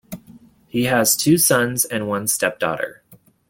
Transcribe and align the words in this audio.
He 0.65 0.85
has 0.85 1.15
two 1.15 1.37
sons 1.37 1.85
and 1.85 2.07
one 2.07 2.25
stepdaughter. 2.27 3.03